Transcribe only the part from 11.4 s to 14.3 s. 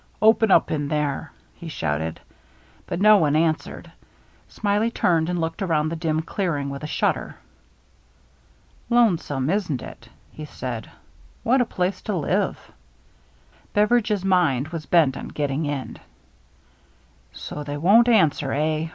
"What a place to live!" Bevcridge's